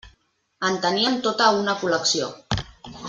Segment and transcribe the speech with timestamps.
[0.69, 2.31] En tenien tota una col·lecció.